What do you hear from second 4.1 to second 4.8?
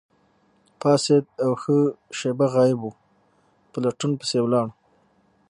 پسې ولاړ.